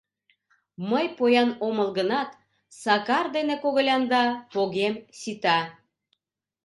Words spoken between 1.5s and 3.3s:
омыл гынат, Сакар